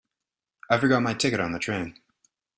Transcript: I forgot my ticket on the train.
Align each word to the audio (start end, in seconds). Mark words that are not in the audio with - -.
I 0.67 0.79
forgot 0.79 1.03
my 1.03 1.13
ticket 1.13 1.39
on 1.39 1.51
the 1.51 1.59
train. 1.59 1.93